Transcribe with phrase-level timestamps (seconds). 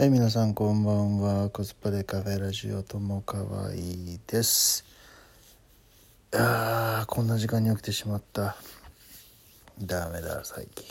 [0.00, 1.50] はい、皆さんこんばんは。
[1.50, 4.82] コスプレカフェラジオともかわいいです。
[6.32, 8.56] あー、こんな時間に起きてしまった。
[9.78, 10.86] ダメだ、最近。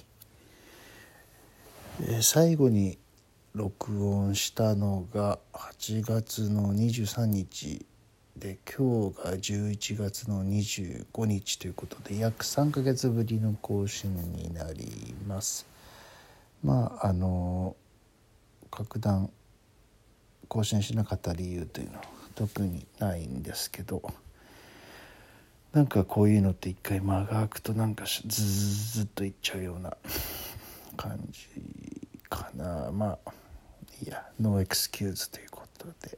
[2.02, 3.00] えー最後に
[3.56, 7.84] 録音したのが8月の23日
[8.38, 15.66] で今日が11月の25日ということで約3ヶ月ぶりの更新になります。
[16.64, 17.76] まああの
[18.72, 19.30] 格段
[20.48, 22.04] 更新しなかった理由というのは
[22.36, 24.02] 特にないんですけど
[25.74, 29.96] なんかこういうのって一回間が空くとなんかしズーズっといっちゃうような
[30.98, 31.48] 感じ
[32.28, 32.90] かな。
[32.92, 33.32] まあ
[34.04, 36.18] いや no excuse ということで。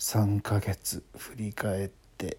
[0.00, 2.38] 3ヶ月振り返って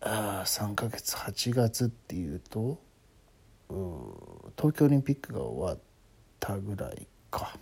[0.00, 2.78] ああ3ヶ月8月っていうと
[3.70, 5.89] う東京オリンピックが終わって
[6.40, 7.56] たぐらいか。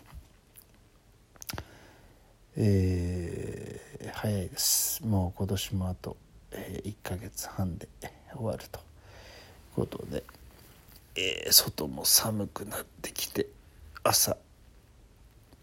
[2.57, 5.05] えー早いです。
[5.05, 6.17] もう今年もあと、
[6.53, 7.89] え1ヶ月半で
[8.35, 8.85] 終わるという
[9.75, 10.25] ことで、
[11.17, 13.47] えー外も寒くなってきて
[14.03, 14.37] 朝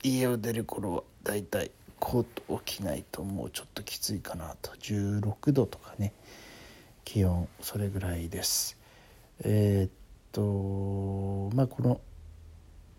[0.03, 4.71] 家を出る頃はだいたいコートを着ないともうちょっときついかなと。
[4.71, 6.13] 16度とかね
[7.03, 8.77] 気温それぐらいです。
[9.43, 9.91] えーっ
[10.31, 11.99] とまあこの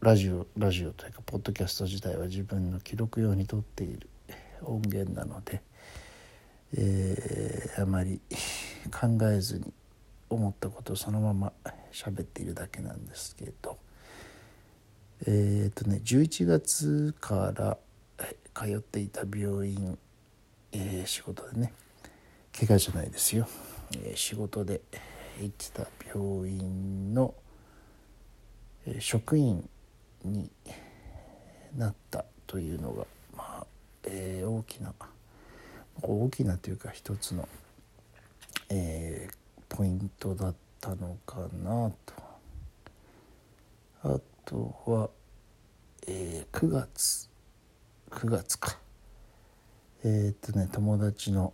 [0.06, 4.08] ラジオラジオというかポッドキャスト自体は自分の記録用に撮っている
[4.62, 5.60] 音源なので、
[6.78, 8.20] えーあまり
[8.92, 9.72] 考えずに
[10.30, 11.52] 思ったことをそのまま
[11.92, 13.78] 喋っているだけなんですけど
[15.26, 17.76] えっ、とね11月から
[18.54, 19.98] 通っていた病院、
[20.70, 21.72] えー仕事でね
[22.56, 23.48] 怪我じゃないですよ、
[24.04, 24.82] えー仕事で
[25.40, 27.34] 行ってた病院の、
[29.00, 29.68] 職員
[30.26, 30.50] に
[31.76, 33.66] なったというのがまあ、
[34.04, 34.92] えー大きな
[36.02, 37.48] 大きなというか一つの、
[38.68, 39.36] えー
[39.68, 42.14] ポイントだったのかなと。
[44.04, 45.10] あとは、
[46.06, 47.28] えー9月
[48.10, 48.78] 9月か。
[50.04, 51.52] えーっとね友達の、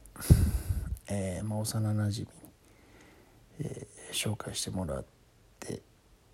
[1.09, 2.29] えーまあ、幼なじ
[3.59, 5.05] みに、えー紹介してもらっ
[5.59, 5.81] て、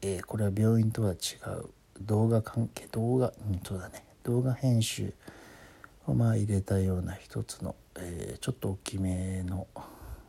[0.02, 1.14] えーこれは病院とは違
[1.60, 1.70] う
[2.02, 4.04] 動画関係動画うんそうだね。
[4.24, 5.12] 動画編集
[6.06, 9.66] をまあ入れたような一つの、えーちょっと大きめの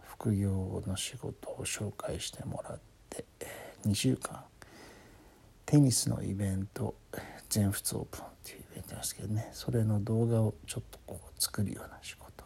[0.04, 4.44] 副業の仕事を紹介してもらって、え2週間
[5.66, 6.96] テニスのイベント
[7.50, 9.50] 全仏オープンっていうイベントですけどね。
[9.54, 12.46] それの動画をちょっとこう作るような仕事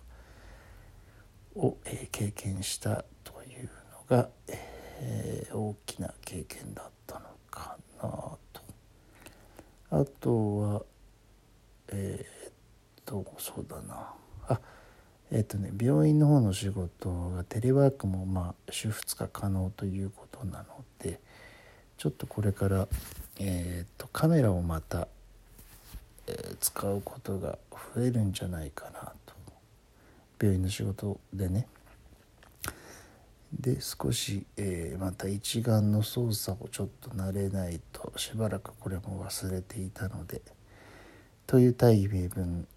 [1.55, 3.69] を、えー経験したという
[4.09, 8.09] のが、えー大きな経験だったのかな
[8.51, 8.61] と
[10.03, 10.81] あとは
[11.87, 12.53] えーっ
[13.05, 14.13] とそうだな。
[14.49, 14.59] あ
[15.31, 20.65] えーっとね病院の方の仕事がテレワークもまあ週2日可能ということなの
[20.99, 21.19] で
[21.97, 22.87] ちょっとこれから、
[23.39, 25.07] えーっとカメラをまた、
[26.27, 27.57] え使うことが
[27.95, 29.33] 増えるんじゃないかなと。
[30.41, 31.67] 病院の仕事でね。
[33.59, 40.41] で少し、えーまた一眼の操作をちょっと慣れないとしばらくこれも忘れていたので
[41.45, 42.67] という大義名分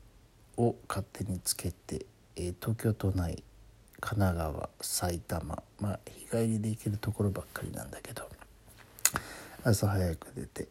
[0.56, 3.42] を勝手につけて、えー東京都内
[4.00, 8.28] 神奈川埼玉まあ日帰りで行けるところばっかりなんだけど
[9.64, 10.68] 朝早く出て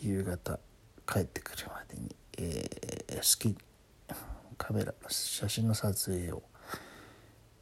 [0.00, 0.58] 夕方
[1.06, 3.58] 帰ってくるまでに、えー好き
[4.56, 6.42] カメラ写真の撮影を、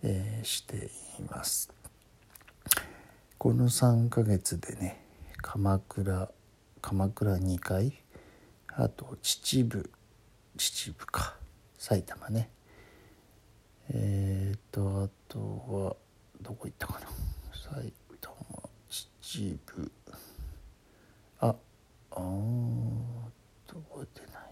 [0.02, 1.75] えーしています。
[3.38, 5.04] この3ヶ月でね
[5.42, 6.30] 鎌倉
[6.80, 7.92] 鎌倉2回
[8.68, 9.90] あと秩父
[10.56, 11.34] 秩父か
[11.78, 12.48] 埼玉ね。
[13.90, 15.96] えー、とあとは
[16.40, 17.06] どこ行ったかな。
[17.52, 18.34] 埼玉
[18.88, 19.90] 秩父。
[21.40, 21.54] あ
[22.12, 22.22] あー
[23.68, 24.42] 覚えてない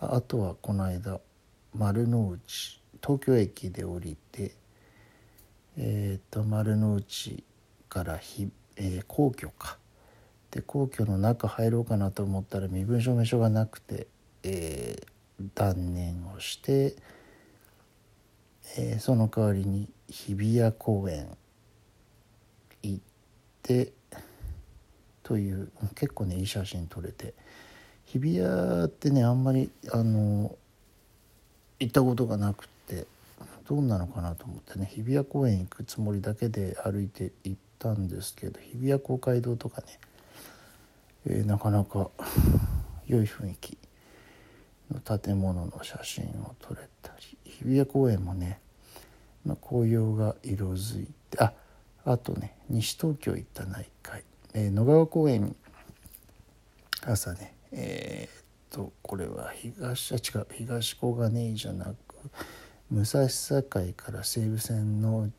[0.00, 0.08] な。
[0.08, 1.20] ああとはこの間
[1.74, 4.54] 丸の内東京駅で降りて
[6.32, 7.44] えー、と丸の内
[7.88, 9.76] からひ、えー皇居か。
[10.50, 14.06] で皇居の中入ろうかなと思ったら身分証明書がなくて、
[14.42, 15.12] えー
[15.54, 16.94] 断念をして、
[18.78, 21.28] えーその代わりに日比谷公園
[22.82, 23.00] 行っ
[23.62, 23.92] て
[25.22, 27.34] という結構ねいい写真撮れて。
[28.06, 30.56] 日比谷ってねあんまりあの
[31.78, 33.06] 行ったことがなくて。
[33.72, 39.86] どうなのかなと思ってね日比谷公園行くつもりだけで歩いて行ったんですけど日比谷公会堂とかね
[41.24, 42.10] えー、なかなか
[43.08, 43.78] 良い雰囲気
[44.90, 48.60] の建物の写真を撮れたり日比谷公園もね、
[49.46, 51.54] まあ、紅葉が色づいてあ
[52.04, 54.22] あとね西東京行った内海、
[54.52, 55.56] えー、野川公園
[57.06, 61.96] 朝ねえー、っとこれは東あ違う東小金井じゃなく
[62.92, 65.30] 武蔵境から西武線乗っ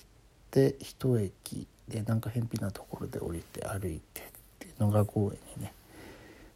[0.49, 4.23] て一駅でなんか偏僻なところで降りて歩いてっ
[4.57, 5.71] ていう野川公園にね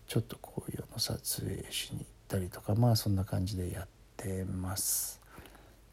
[0.07, 5.21] ちょっと紅葉の撮影しに行ったりとかまあそんな感じでやってます。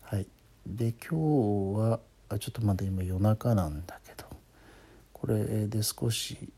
[0.04, 0.26] はい、
[0.66, 4.24] で今日はあちょっとまだ今夜中なんだけど
[5.12, 6.48] これで少し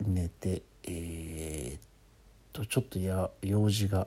[0.00, 1.80] 寝てえー、っ
[2.52, 4.06] とちょっとや用事が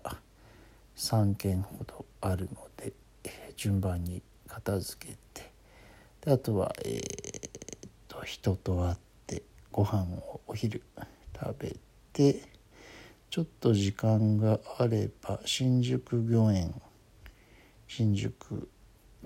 [0.96, 2.94] 3件ほどあるので
[3.60, 5.52] 順番に片付けて
[6.22, 8.96] であとはえー、っと人と会っ
[9.28, 10.82] てご飯をお昼
[11.38, 11.76] 食べ
[12.14, 12.42] て
[13.30, 16.74] ちょっと時間があれば新宿御苑
[17.90, 18.70] 新宿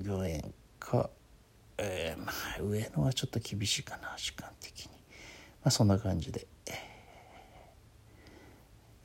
[0.03, 1.11] 御苑か、
[1.77, 4.95] えー、まあ、上野はちょっと厳しいかな時間的に、ま
[5.65, 6.47] あ、そんな感じで、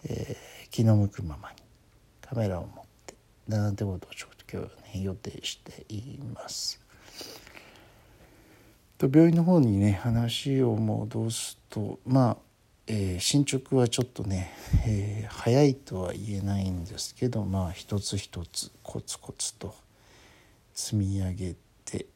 [0.05, 1.57] えー、気の向くままに
[2.23, 3.15] カメラを持って
[3.47, 6.81] なんてことをちょっと今日はね予定しています。
[8.97, 12.37] と病院の方にね話を戻すとまあ
[12.91, 14.51] えー、進捗はちょっとね、
[14.87, 19.75] えー、早いとは言えないんですけどまあ一つ一つコツコツと
[20.73, 21.55] 積み上げ
[21.85, 22.07] て、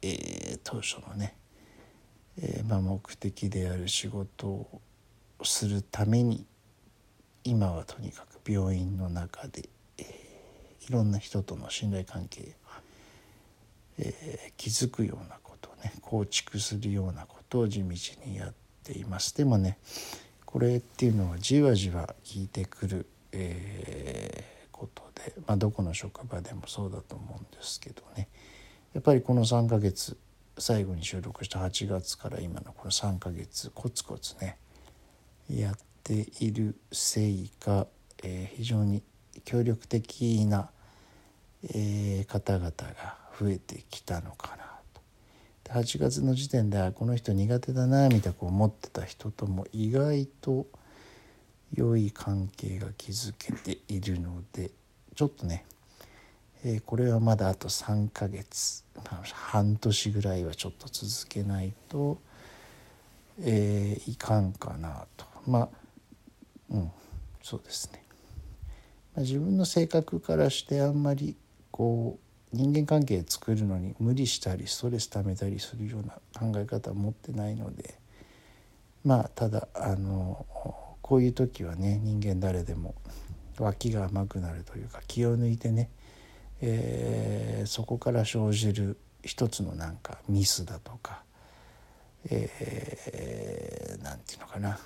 [0.00, 1.36] えー、当初のね、
[2.40, 4.80] えまあ、目的である仕事を
[5.42, 6.46] するために
[7.44, 9.68] 今はとにかく病院の中で、
[10.88, 12.44] いろんな人との信頼関係を、
[13.98, 17.88] え築くようなことをね構築するようなことを地道
[18.24, 19.78] にやってていますでもね
[20.44, 28.28] これっていうのはじわじわ効いてくる、えー、ことで、まあ、どこの職場でもそうだと思うんですけどね。
[28.94, 30.16] やっぱりこの3ヶ月
[30.56, 34.56] 最後に収録した8月から今のこの3ヶ月コツコツね
[35.50, 37.86] やっているせいか、
[38.22, 39.02] えー、非常に
[39.44, 40.70] 協力的な、
[41.70, 44.64] えー、方々が増えてきたのかな
[44.94, 45.00] と。
[45.80, 50.66] 8月の時点ではこの人苦手だなみたいな思ってた人とも意外と
[51.74, 54.70] 良い関係が築けているので
[55.14, 55.64] ちょっとね、
[56.64, 58.84] えー、これはまだあと3ヶ月
[59.32, 62.18] 半年ぐらいはちょっと続けないと、
[63.40, 65.26] えー、いかんかなと。
[65.46, 65.68] まあ
[66.70, 66.90] うん
[67.42, 68.02] そうですね、
[69.18, 71.36] 自分の性格からしてあんまり
[71.76, 72.18] こ
[72.54, 77.98] う人間関係作るのに無理したりストレス溜めたりするような考え方を持ってないので
[79.04, 80.46] まあただあの
[81.02, 82.94] こういう時はね人間誰でも
[83.58, 85.90] 脇が甘くなるというか気を抜いてね、
[86.62, 91.24] えー、そこから生じる一つのなんかミスだとか
[92.30, 94.78] 何、えー、て言うのかな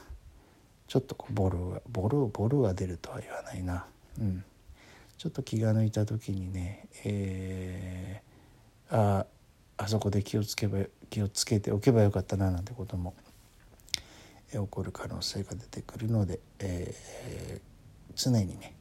[0.88, 3.86] ちょっとこうボロがボロボロが出るとは言わないな。
[4.18, 4.44] うん
[5.20, 9.26] ちょっと気が抜いた時にね、えー、あ
[9.76, 10.78] あそこで気をつけば
[11.10, 13.12] 気をつけておけばよかったななんてことも、
[14.50, 17.60] 起こる可能性が出てくるので、えー、
[18.14, 18.74] 常にね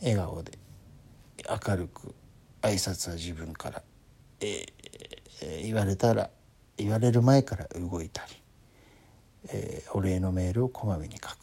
[0.00, 0.58] 笑顔で
[1.48, 2.12] 明るく
[2.60, 3.82] 挨拶は自分から、
[4.40, 6.28] えー、言われたら
[6.76, 8.32] 言われる前から動いたり、
[9.50, 11.36] えー、お礼のメールをこまめに書く。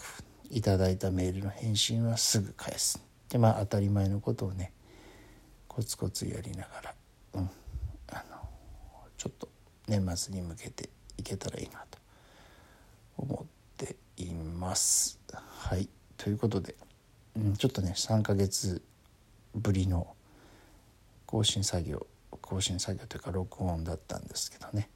[0.50, 3.13] いただいたメールの返信はすぐ返す。
[3.34, 4.72] でまあ当たり前のことをね
[5.68, 6.94] コツコツやりながら、
[7.34, 7.50] うん、
[8.12, 8.38] あの
[9.18, 9.50] ちょっと
[9.88, 10.88] 年末に向けて
[11.18, 11.98] いけたらいいなと
[13.18, 15.20] 思っています。
[15.34, 16.76] はいということで、
[17.36, 18.84] うん、ちょっとね3ヶ月
[19.56, 20.14] ぶりの
[21.26, 22.06] 更新作業
[22.40, 24.92] 更新作業というか録音だったんですけどね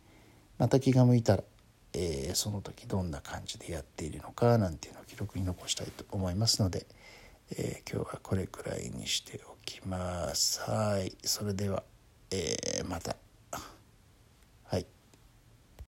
[0.59, 1.43] また気が向いたら、
[1.93, 6.85] えー、その時どんな感じでやっているのかなんていうのを記録に残したいと思いますので。
[7.51, 10.61] えー、今日はこれくらいにしておきます。
[10.61, 11.15] はい。
[11.23, 11.83] それでは、
[12.31, 13.26] えー、また。